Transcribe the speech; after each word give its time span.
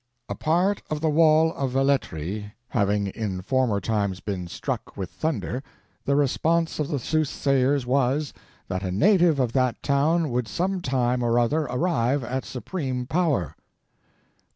A 0.29 0.33
part 0.33 0.81
of 0.89 0.99
the 0.99 1.11
wall 1.11 1.53
of 1.53 1.73
Valletri 1.73 2.51
having 2.69 3.05
in 3.05 3.43
former 3.43 3.79
times 3.79 4.19
been 4.19 4.47
struck 4.47 4.97
with 4.97 5.11
thunder, 5.11 5.61
the 6.05 6.15
response 6.15 6.79
of 6.79 6.87
the 6.87 6.97
soothsayers 6.97 7.85
was, 7.85 8.33
that 8.67 8.81
a 8.81 8.91
native 8.91 9.39
of 9.39 9.53
that 9.53 9.83
town 9.83 10.31
would 10.31 10.47
some 10.47 10.81
time 10.81 11.21
or 11.21 11.37
other 11.37 11.65
arrive 11.65 12.23
at 12.23 12.45
supreme 12.45 13.05
power. 13.05 13.55